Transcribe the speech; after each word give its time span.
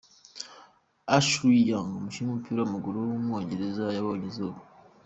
Ashley 1.17 1.67
Young, 1.69 1.89
umukinnyi 1.95 2.27
w’umupira 2.29 2.57
w’amaguru 2.59 2.95
w’umwongereza 2.99 3.83
yabonye 3.95 4.25
izuba. 4.31 4.59